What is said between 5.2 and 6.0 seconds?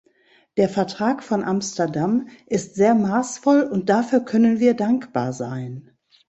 sein.